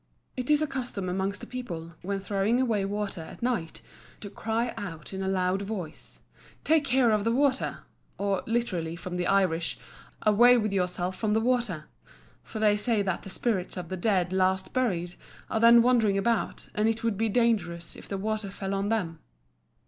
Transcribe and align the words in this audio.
It 0.35 0.49
is 0.49 0.63
a 0.63 0.67
custom 0.67 1.07
amongst 1.09 1.41
the 1.41 1.45
people, 1.45 1.93
when 2.01 2.19
throwing 2.21 2.59
away 2.59 2.85
water 2.85 3.21
at 3.21 3.43
night, 3.43 3.83
to 4.21 4.31
cry 4.31 4.73
out 4.75 5.13
in 5.13 5.21
a 5.21 5.27
loud 5.27 5.61
voice, 5.61 6.21
"Take 6.63 6.85
care 6.85 7.11
of 7.11 7.23
the 7.23 7.31
water;" 7.31 7.81
or 8.17 8.41
literally, 8.47 8.95
from 8.95 9.15
the 9.17 9.27
Irish, 9.27 9.77
"Away 10.23 10.57
with 10.57 10.73
yourself 10.73 11.15
from 11.17 11.33
the 11.33 11.39
water" 11.39 11.85
for 12.43 12.57
they 12.57 12.77
say 12.77 13.03
that 13.03 13.21
the 13.21 13.29
spirits 13.29 13.77
of 13.77 13.89
the 13.89 13.95
dead 13.95 14.33
last 14.33 14.73
buried 14.73 15.13
are 15.51 15.59
then 15.59 15.83
wandering 15.83 16.17
about, 16.17 16.69
and 16.73 16.89
it 16.89 17.03
would 17.03 17.15
be 17.15 17.29
dangerous 17.29 17.95
if 17.95 18.09
the 18.09 18.17
water 18.17 18.49
fell 18.49 18.73
on 18.73 18.89
them. 18.89 19.19